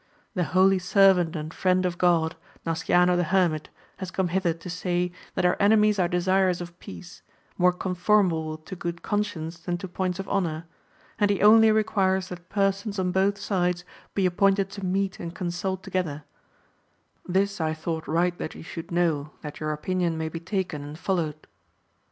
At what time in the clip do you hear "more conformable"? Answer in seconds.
7.55-8.57